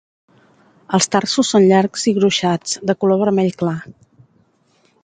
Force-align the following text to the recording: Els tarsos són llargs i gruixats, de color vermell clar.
Els 0.97 1.07
tarsos 1.15 1.51
són 1.55 1.67
llargs 1.73 2.07
i 2.13 2.15
gruixats, 2.17 2.75
de 2.93 2.97
color 3.05 3.25
vermell 3.27 3.55
clar. 3.63 3.79